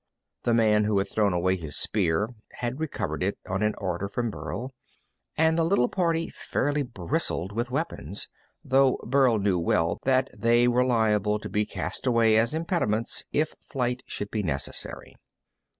The 0.41 0.55
man 0.55 0.85
who 0.85 0.97
had 0.97 1.09
thrown 1.09 1.31
away 1.31 1.55
his 1.57 1.77
spear 1.77 2.29
had 2.53 2.79
recovered 2.79 3.21
it 3.21 3.37
on 3.47 3.61
an 3.61 3.75
order 3.77 4.09
from 4.09 4.31
Burl, 4.31 4.71
and 5.37 5.55
the 5.59 5.63
little 5.63 5.89
party 5.89 6.27
fairly 6.27 6.81
bristled 6.81 7.51
with 7.51 7.69
weapons, 7.69 8.27
though 8.63 8.97
Burl 9.05 9.37
knew 9.37 9.59
well 9.59 9.99
that 10.05 10.31
they 10.35 10.67
were 10.67 10.83
liable 10.83 11.37
to 11.37 11.49
be 11.49 11.67
cast 11.67 12.07
away 12.07 12.35
as 12.35 12.55
impediments 12.55 13.25
if 13.31 13.53
flight 13.61 14.01
should 14.07 14.31
be 14.31 14.41
necessary. 14.41 15.15